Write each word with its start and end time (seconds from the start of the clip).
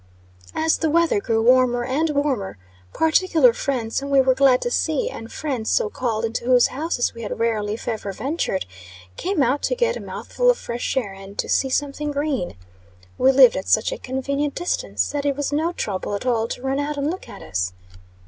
As 0.55 0.77
the 0.77 0.89
weather 0.89 1.19
grew 1.19 1.43
warmer 1.43 1.83
and 1.83 2.09
warmer, 2.09 2.57
particular 2.91 3.53
friends 3.53 3.99
whom 3.99 4.09
we 4.09 4.19
were 4.19 4.33
glad 4.33 4.59
to 4.63 4.71
see, 4.71 5.11
and 5.11 5.31
friends, 5.31 5.69
so 5.69 5.91
called, 5.91 6.25
into 6.25 6.45
whose 6.45 6.69
houses 6.69 7.13
we 7.13 7.21
had 7.21 7.37
rarely, 7.39 7.75
if 7.75 7.87
ever 7.87 8.11
ventured, 8.11 8.65
came 9.15 9.43
out 9.43 9.61
to 9.61 9.75
get 9.75 9.95
a 9.95 9.99
"mouthful 9.99 10.49
of 10.49 10.57
fresh 10.57 10.97
air," 10.97 11.13
and 11.13 11.37
to 11.37 11.47
"see 11.47 11.69
something 11.69 12.09
green." 12.09 12.55
We 13.19 13.31
lived 13.31 13.55
at 13.55 13.67
"such 13.67 13.91
a 13.91 13.99
convenient 13.99 14.55
distance," 14.55 15.07
that 15.11 15.23
it 15.23 15.35
was 15.35 15.53
no 15.53 15.71
trouble 15.71 16.15
at 16.15 16.25
all 16.25 16.47
to 16.47 16.63
run 16.63 16.79
out 16.79 16.97
and 16.97 17.07
look 17.07 17.29
at 17.29 17.43
us. 17.43 17.71